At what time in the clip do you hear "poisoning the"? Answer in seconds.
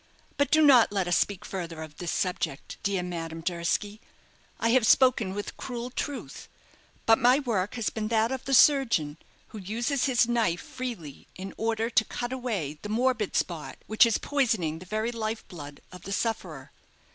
14.17-14.87